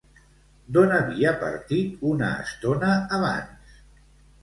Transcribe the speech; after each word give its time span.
D'on 0.77 0.93
havia 0.95 1.35
partit 1.45 2.01
una 2.15 2.33
estona 2.49 2.93
abans? 3.23 3.83